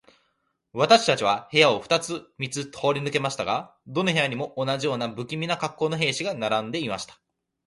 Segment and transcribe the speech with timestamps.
[0.73, 7.21] 私たちは部屋を二つ三つ通り抜けましたが、どの部屋にも、同じような無気味な恰好の兵士が並んでいました。